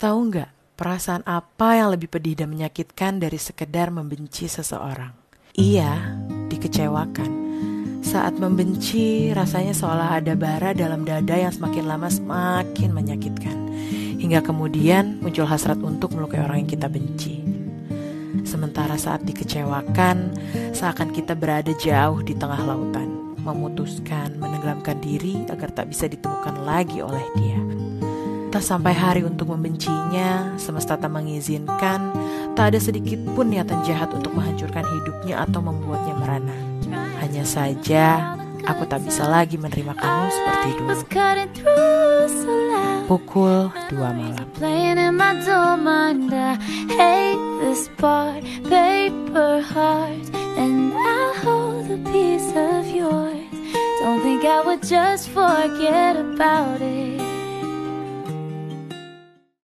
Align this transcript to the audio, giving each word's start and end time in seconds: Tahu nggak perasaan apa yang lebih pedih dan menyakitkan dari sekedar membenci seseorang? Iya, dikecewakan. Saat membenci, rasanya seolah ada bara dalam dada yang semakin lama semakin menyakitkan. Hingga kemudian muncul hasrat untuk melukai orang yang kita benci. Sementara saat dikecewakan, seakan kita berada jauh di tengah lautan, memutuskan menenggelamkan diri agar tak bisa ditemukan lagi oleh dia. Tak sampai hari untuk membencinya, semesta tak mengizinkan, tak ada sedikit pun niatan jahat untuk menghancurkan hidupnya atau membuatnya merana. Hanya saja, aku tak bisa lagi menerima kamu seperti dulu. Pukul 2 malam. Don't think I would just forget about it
Tahu 0.00 0.32
nggak 0.32 0.80
perasaan 0.80 1.20
apa 1.28 1.76
yang 1.76 1.92
lebih 1.92 2.08
pedih 2.08 2.32
dan 2.32 2.48
menyakitkan 2.48 3.20
dari 3.20 3.36
sekedar 3.36 3.92
membenci 3.92 4.48
seseorang? 4.48 5.12
Iya, 5.52 6.16
dikecewakan. 6.48 7.30
Saat 8.00 8.40
membenci, 8.40 9.28
rasanya 9.36 9.76
seolah 9.76 10.16
ada 10.16 10.32
bara 10.40 10.72
dalam 10.72 11.04
dada 11.04 11.36
yang 11.36 11.52
semakin 11.52 11.84
lama 11.84 12.08
semakin 12.08 12.96
menyakitkan. 12.96 13.56
Hingga 14.24 14.40
kemudian 14.40 15.20
muncul 15.20 15.44
hasrat 15.44 15.76
untuk 15.84 16.16
melukai 16.16 16.40
orang 16.40 16.64
yang 16.64 16.72
kita 16.80 16.88
benci. 16.88 17.44
Sementara 18.48 18.96
saat 18.96 19.20
dikecewakan, 19.28 20.32
seakan 20.72 21.12
kita 21.12 21.36
berada 21.36 21.76
jauh 21.76 22.24
di 22.24 22.32
tengah 22.32 22.64
lautan, 22.64 23.36
memutuskan 23.44 24.32
menenggelamkan 24.40 24.96
diri 25.04 25.44
agar 25.52 25.68
tak 25.76 25.92
bisa 25.92 26.08
ditemukan 26.08 26.64
lagi 26.64 27.04
oleh 27.04 27.28
dia. 27.36 27.69
Tak 28.50 28.66
sampai 28.66 28.90
hari 28.90 29.22
untuk 29.22 29.54
membencinya, 29.54 30.58
semesta 30.58 30.98
tak 30.98 31.14
mengizinkan, 31.14 32.10
tak 32.58 32.74
ada 32.74 32.82
sedikit 32.82 33.22
pun 33.38 33.46
niatan 33.46 33.78
jahat 33.86 34.10
untuk 34.10 34.34
menghancurkan 34.34 34.82
hidupnya 34.82 35.46
atau 35.46 35.62
membuatnya 35.62 36.18
merana. 36.18 36.56
Hanya 37.22 37.46
saja, 37.46 38.34
aku 38.66 38.90
tak 38.90 39.06
bisa 39.06 39.30
lagi 39.30 39.54
menerima 39.54 39.94
kamu 39.94 40.26
seperti 40.34 40.68
dulu. 40.82 40.98
Pukul 43.06 43.70
2 43.94 44.18
malam. 44.18 44.46
Don't 54.00 54.22
think 54.24 54.48
I 54.48 54.64
would 54.64 54.82
just 54.82 55.28
forget 55.28 56.16
about 56.16 56.80
it 56.80 57.19